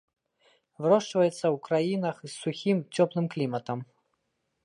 [0.83, 3.79] Вырошчваецца ў краінах з сухім, цёплым кліматам.